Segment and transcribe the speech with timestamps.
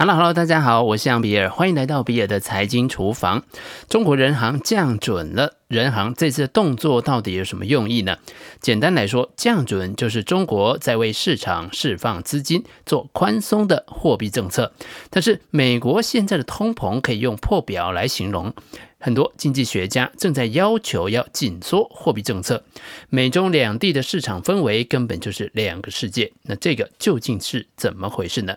[0.00, 3.42] Hello，Hello，大家好，我是杨比尔，欢迎来到比尔的财经厨房。
[3.88, 8.16] 中国人行降准了，人行这次的动作到底有什么用意呢？
[8.60, 14.72] 简单来说，降准就是中国在为市场释放资金，做宽松的货币政策。
[15.10, 18.54] 但是美国现在的通膨可以用破表来形容。
[19.00, 22.64] 很多经济学家正在要求要紧缩货币政策，
[23.08, 26.32] 美中两地的市场氛围根本就是两个世界。
[26.42, 28.56] 那这个究竟是怎么回事呢？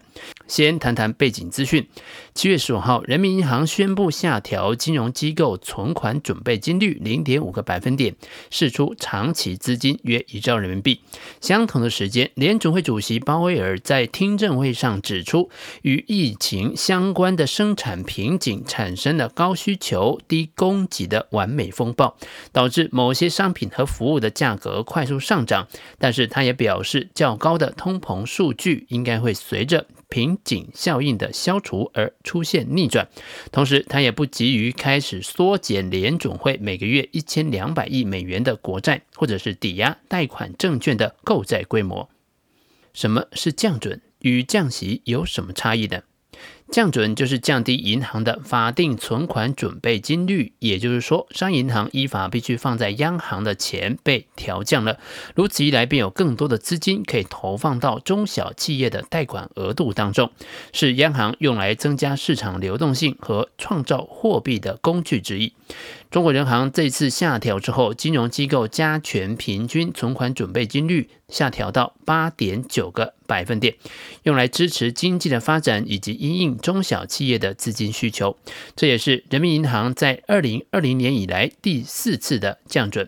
[0.51, 1.87] 先谈谈背景资讯。
[2.33, 8.13] 七月十五号，人民银行宣布下调金融机构存款准备金率零点五个百分点，
[8.49, 10.99] 释出长期资金约一兆人民币。
[11.39, 15.49] 相同的时间，联储会主席鲍威尔在听证会上指出，
[15.83, 20.19] 与疫情相关的生产瓶颈产生了高需求。
[20.27, 22.17] 低供给的完美风暴，
[22.51, 25.67] 导致某些商品和服务的价格快速上涨。
[25.97, 33.07] 但是，他也表示，较高的通膨数据应该会随着瓶颈效应的消除而出现逆转。
[33.51, 42.09] 同时，他也不急于开始缩减联准会每个月一千两百亿美元的国债或者是抵押贷款证券的购债规模。
[42.93, 44.01] 什么是降准？
[44.19, 46.03] 与降息有什么差异呢？
[46.71, 54.97] 降准就是降低银行的法定存款准备金率，也就是说，商业银行依法必须放在央行的钱被调降了。
[55.35, 60.31] 如此一来，便有更多的资金可以投放到中小企业的贷款额度当中，
[60.71, 65.51] 是央行用来增加市场流动性和创造货币的工具之一。
[66.11, 73.75] 中国人行这次下调之后，金融机构加权平均存款准备金率下调到八点九个百分点，
[74.23, 78.35] 用来支持经济的发展以及因应中小企业的资金需求。
[78.75, 83.07] 这也是人民银行在二零二零年以来第四次的降准。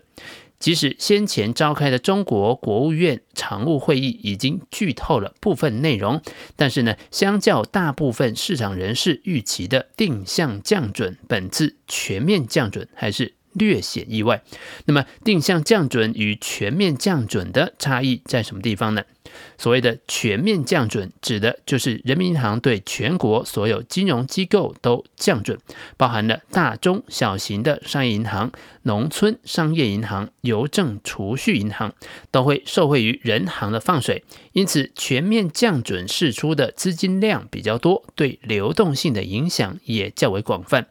[0.64, 6.22] 即使先前召开的中国国务院常务会议已经剧透了部分内容，
[6.56, 14.42] 但是呢，相较大部分市场人士预期的定向降准，本次全面降准还是略显意外。
[14.86, 19.02] 那么，定向降准与全面降准的差异在什么地方呢？
[19.58, 25.58] 所谓的全面降准，指的就是人民银行对全国所有金融机构都降准，
[25.96, 28.52] 包含了大中小型的商业银行、
[28.82, 31.94] 农村商业银行、邮政储蓄银行，
[32.30, 34.24] 都会受惠于人行的放水。
[34.52, 40.86] 因此，全面降准释出的资金量比较多，对流动性的影响也较为广泛。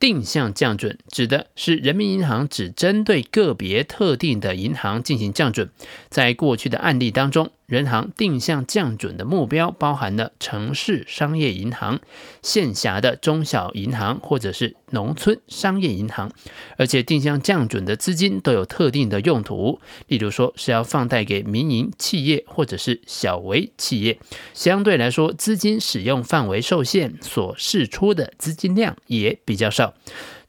[0.00, 5.70] 定向降准指的是人民银行只针对个别特定的银行进行降准，
[6.08, 7.50] 在过去的案例当中。
[7.68, 12.00] 人行定向降准的目标包含了城市商业银行、
[12.40, 16.32] 县辖的中小银行或者是农村商业银行，
[16.78, 24.18] 而且定向降准的资金都有特定的用途，例如说是要放贷给民营企业或者是小微企业，
[24.54, 29.92] 相对来说资金使用范围受限，所释出的资金量也比较少。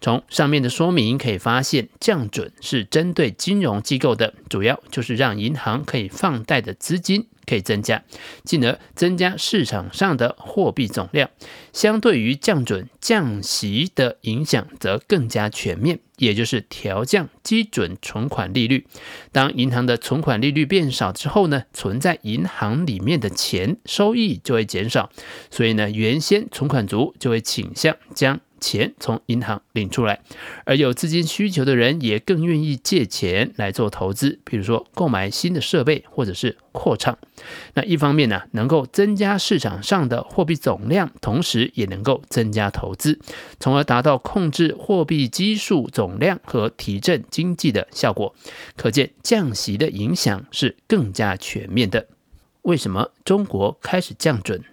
[0.02, 8.04] 从上面的说明可以发现，降准是针对金融机构的，主要就是让银行可以放贷的资金可以增加，
[8.46, 11.30] 进而增加市场上的货币总量。
[11.74, 18.88] 相对于降准，降息的影响则更加全面，也就是调降基准存款利率。
[19.34, 25.10] 当银行的存款利率变少之后呢，存在银行里面的钱收益就会减少，
[25.52, 30.22] 所以呢，原先存款族就会倾向将钱从银行领出来，
[30.66, 37.18] 而有资金需求的人也更愿意借钱来做投资，比如说购买新的设备或者是扩厂。
[37.74, 43.20] 那一方面呢，能够增加市场上的货币总量，同时也能够增加投资，
[43.60, 48.36] 从而达到控制货币基数总量和提振经济的效果。
[48.76, 52.08] 可见降息的影响是更加全面的。
[52.64, 54.64] 为什么中国开始降准？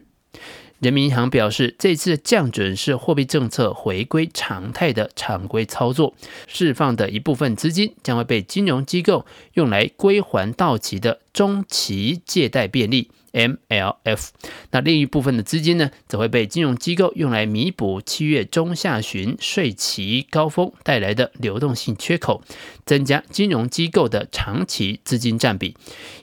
[0.81, 6.14] 人民银行表示，这次降准是货币政策回归常态的常规操作，
[6.47, 14.28] 释放的一部分资金将会被金融机构用来归还到期的中期借贷便利 （MLF）。
[14.70, 22.43] 那另一部分的资金呢，则会被金融机构用来弥补七月中下旬税期高峰带来的流动性缺口，
[22.84, 25.75] 增加金融机构的长期资金占比。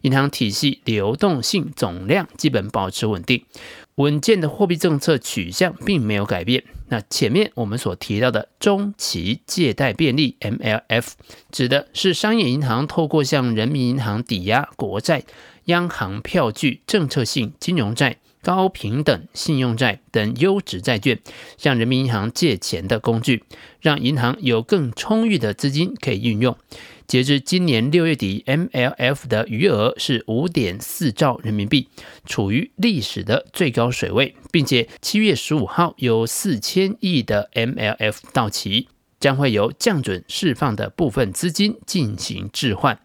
[0.02, 3.44] 银行体系流动性总量基本保持稳定。
[3.96, 6.64] 稳健的货币政策取向并没有改变。
[6.90, 11.12] 那前面我们所提到的中期借贷便利 （MLF）
[11.52, 15.24] 指的是商业银行透过向人民银行抵押国债、
[15.66, 21.20] 央行票据、政策性金融债、高平等信用债等优质债券，
[21.58, 23.44] 向人民银行借钱的工具，
[23.80, 26.56] 让银行有更充裕的资金可以运用。
[27.08, 31.88] 截至今年六月底，MLF 的余额是五点四兆人民币，
[32.26, 38.88] 处于历史的最高水位，并且七月十五号有四千亿的 MLF 到期。
[39.24, 43.00] 将会由降准释放的部分资金进行置换。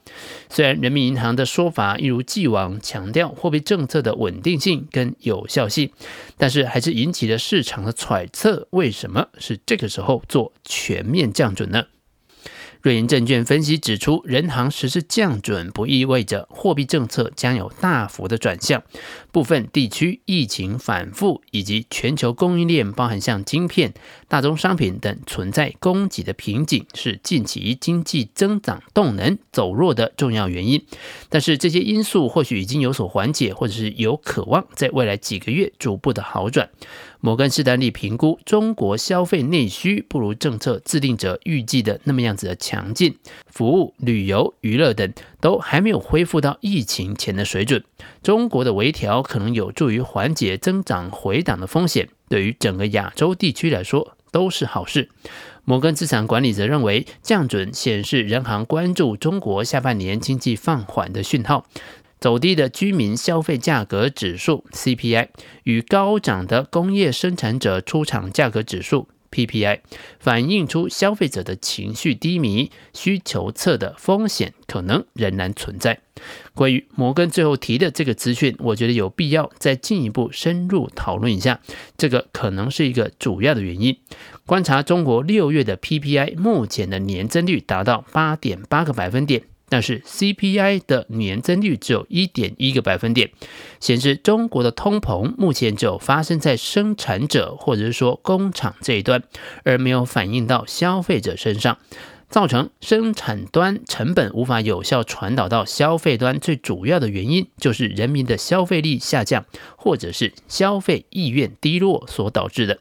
[0.48, 5.92] 虽然人民银行的说法一如既往强调货币政策的稳定性跟有效性，
[6.36, 11.84] 但是还是引起了市场的揣测：为什么是这个时候做全面降准呢？
[12.80, 18.82] 瑞银证券分析指出，人行实施降准不意味着货币政策将有大幅的转向。
[19.32, 23.92] 部分地区疫情反复，以及全球供应链，包含像晶片、
[24.28, 30.84] 大宗商品等存在供给的瓶颈，是近期经济增长动能走弱的重要原因。
[31.28, 36.70] 但是这些因素或许已经有所缓解，或者是有渴望在未来几个月逐步的好转。
[37.20, 43.16] 摩根士丹利评估，中国消费内需不如政策制定者预计的那么样子的强劲，
[43.46, 47.82] 服务、旅游、娱乐等都还没有恢复到疫情前的水准。
[48.22, 55.08] 中国的微调可能有助于缓解增长回档的风险，对于整个亚洲地区来说都是好事。
[55.64, 61.66] 摩根资产管理则认为，降准显示人行关注中国下半年经济放缓的讯号。
[62.20, 65.28] 走低的居民消费价格指数 CPI
[65.64, 69.80] 与高涨的工业生产者出厂价格指数 PPI，
[70.18, 76.00] 反映出消费者的情绪低迷，需求侧的风险可能仍然存在。
[76.54, 81.60] 关于摩根最后提的这个资讯，我觉得有必要再进一步深入讨论一下，
[81.96, 83.96] 这个可能是一个主要的原因。
[84.46, 89.44] 观察中国六月的 PPI，目前的年增率达到八点八个百分点。
[89.68, 93.30] 但是 CPI 的年增率只有一点一个百分点，
[93.80, 99.22] 显示中国的通膨目前只有发生在生产者或者是说工厂这一端，
[99.64, 101.78] 而没有反映到消费者身上。
[102.30, 109.46] 造成生产端成本无法有效传导到消费端，最主要的原因就是人民的消费力下降，
[109.78, 112.80] 或者是消费意愿低落所导致的。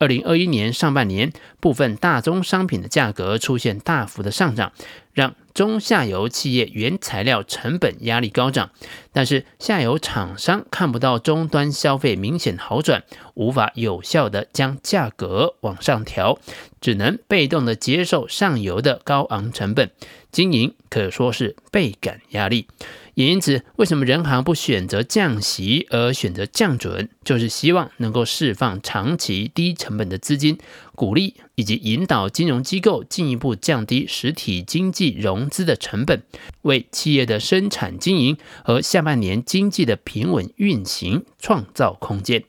[0.00, 4.72] 二零二一年上半年，部分大宗商品的价格出现大幅的上涨，
[5.12, 8.70] 让中下游企业原材料成本压力高涨，
[9.12, 13.02] 但是下游厂商看不到终端消费明显好转，
[13.34, 16.38] 无法有效地将价格往上调。
[16.80, 19.90] 只能被动地接受上游的高昂成本，
[20.30, 22.68] 经营可说是倍感压力。
[23.18, 30.56] 也因此，为什么人行不选择降息而选择降准，就是希望能够释放长期低成本的资金，
[30.94, 36.22] 鼓励以及引导金融机构进一步降低实体经济融资的成本，
[36.62, 42.44] 为企业的生产经营和下半年经济的平稳运行创造空间。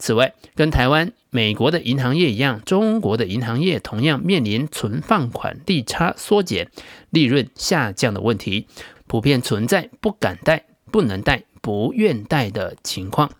[0.00, 6.68] 此外，跟台湾、美国的银行业一样，中国的银行业同样面临存放款利差缩减、
[7.10, 8.66] 利润下降的问题，
[9.06, 13.30] 普遍存在不敢贷、不能贷、不愿贷的情况。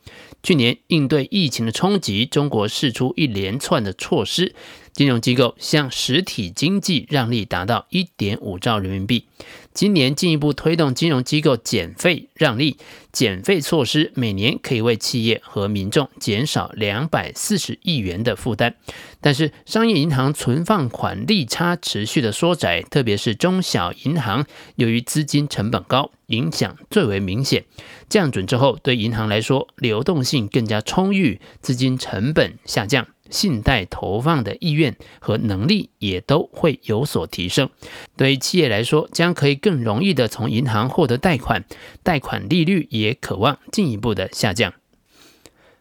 [0.43, 4.55] 去年应对疫情的冲击，中国试出一连串的措施。
[4.93, 9.27] 金融机构向实体经济让利达到一点五兆人民币。
[9.75, 12.77] 今年进一步推动金融机构减费让利，
[13.11, 18.75] 减费措施每年可以为企业和民众减少两百四十亿元的负担。
[19.21, 24.45] 但是，商业银行存放款利差持续的缩窄，特别是中小银行，
[24.77, 27.65] 由于资金成本高，影响最为明显。
[28.09, 33.07] 降准之后，对银行来说，流动性更加充裕，资金成本下降。
[33.33, 37.71] 信贷投放的意愿和能力也都会有所提升。
[38.17, 41.65] 对于企业来说，将可以更容易地从银行获得贷款，
[42.05, 44.75] 贷款利率也可望进一步的下降。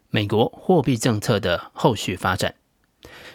[0.09, 2.55] 美国货币政策的后续发展。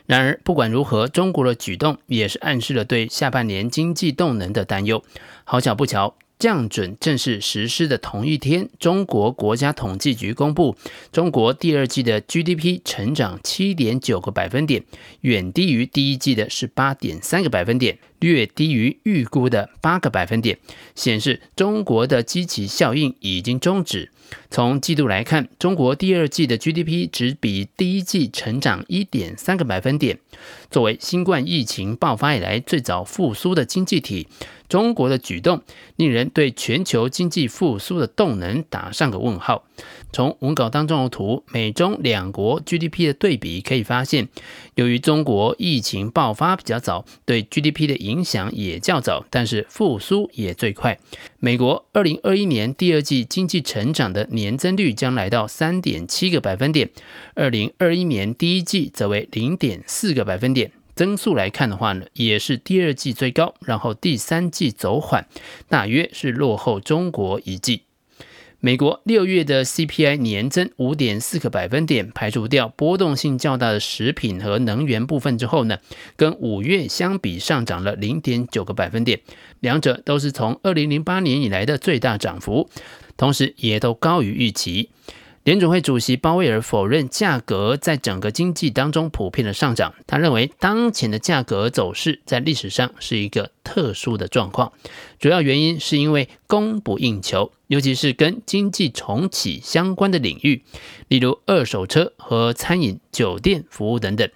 [0.06, 5.02] 然而，不管如何，中国的举动也是暗示了对下半年经济动能的担忧。
[5.44, 6.16] 好巧不巧。
[6.38, 10.76] 降准正式实施的同一天，中国国家统计局公布，
[11.10, 14.84] 中国第二季的 GDP 成长七点九个百分点，
[15.22, 20.58] 远低于第一季的十八点三个百分点，略低于预估的八个百分点，
[20.94, 24.10] 显示中国的基期效应已经终止。
[24.50, 30.18] 从季度来看，中国第二季的 GDP 只比第一季成长一点三个百分点。
[30.68, 34.26] 作为新冠疫情爆发以来最早复苏的经济体。
[34.68, 35.62] 中国的举动
[35.94, 39.64] 令人对全球经济复苏的动能打上个问号。
[40.12, 44.28] 从文稿当中的图，美中两国 GDP 的对比可以发现，
[44.74, 50.98] 由于中国疫情爆发比较早，对 GDP 的影响也较早，但是复苏也最快。
[51.40, 56.88] 美国二零二一年第二季经济成长的年增率将来到三点七个百分点，
[57.34, 60.70] 二零二一年第一季则为零点四个百分点。
[60.94, 65.26] 增速来看的话呢，也是第二季最高，然后第三季走缓，
[65.68, 67.82] 大约是落后中国一季。
[68.66, 75.78] 美国六月的 CPI 年增五点四个百分点，排除掉波动性较大的食品和能源部分之后呢，
[76.16, 79.20] 跟五月相比上涨了零点九个百分点，
[79.60, 82.68] 两者都是从二零零八年以来的最大涨幅，
[83.16, 84.90] 同时也都高于预期。
[85.46, 94.72] 联准会主席鲍威尔否认价格在整个经济当中普遍的上涨，他认为当前的价格走势在历史上是一个特殊的状况，
[95.20, 100.64] 主要原因是因为供不应求，尤其是跟经济重启相关的领域，
[101.06, 104.28] 例如二手车和餐饮、酒店服务等等。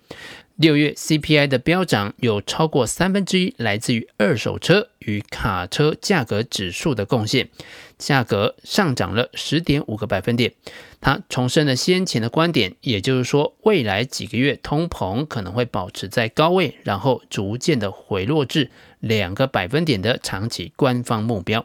[0.60, 7.48] 六月 CPI 的飙涨有超过三分之一来自于二手车与卡车价格指数的贡献，
[7.96, 10.52] 价格上涨了十点五个百分点。
[11.00, 21.64] 他重申了先前的观点，也就是说，未来几个月通膨可能会保持在高位，然后逐渐的回落至两个百分点的长期官方目标。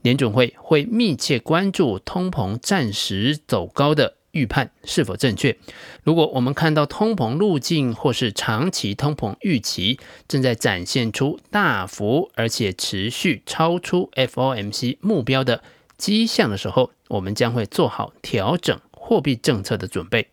[0.00, 5.56] 联准会会密切关注通膨暂时走高的预判是否正确？
[6.04, 15.62] 如果我们看到通膨路径或是长期通膨预期正在展现出大幅而且持续超出 FOMC 目标的
[15.96, 20.28] 迹象的时候，我们将会做好调整货币政策的准备。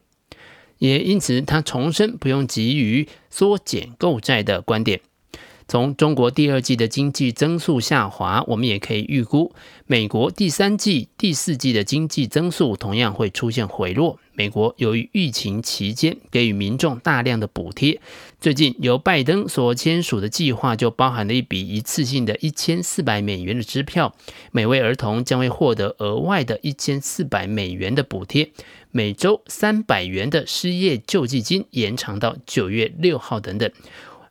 [0.77, 5.01] 也因此，他重申不用急于缩减购债的观点。
[5.67, 9.53] 从中国第二季的经济增速下滑，我们也可以预估，
[9.85, 14.17] 美国第三季、第四季的经济增速同样会出现回落。
[14.33, 17.99] 美国由于疫情期间给予民众大量的补贴，
[18.39, 24.15] 最近由拜登所签署的计划就包含了一笔一次性的一千四百美元的支票，
[24.51, 28.51] 每位儿童将会获得额外的一千四百美元的补贴，
[28.91, 33.69] 每周三百元的失业救济金延长到九月六号等等。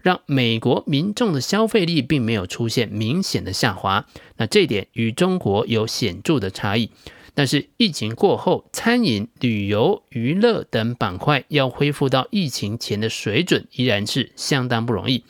[0.06, 6.92] 让美国民众的消费力并没有出现明显的下滑，那这点与中国有显著的差异。
[7.34, 15.25] 但是疫情过后，餐饮、旅游、娱乐等板块要恢复到疫情前的水准，依然是相当不容易。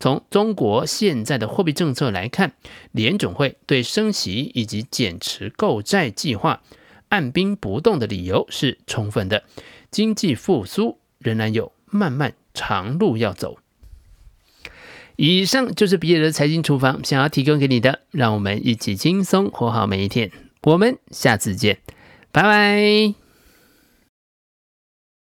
[0.00, 2.54] 从中国现在的货币政策来看，
[2.90, 6.62] 联准会对升息以及减持购债计划
[7.10, 9.44] 按兵不动的理由是充分的。
[9.90, 13.58] 经济复苏仍然有漫漫长路要走。
[15.24, 20.32] 以上就是比尔的财经厨房想要提供给你的，让我们一起轻松活好每一天。
[20.62, 21.78] 我们下次见，
[22.32, 23.21] 拜拜。